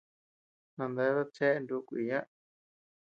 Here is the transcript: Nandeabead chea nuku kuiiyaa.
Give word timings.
Nandeabead 0.75 1.29
chea 1.35 1.59
nuku 1.59 1.81
kuiiyaa. 1.87 2.25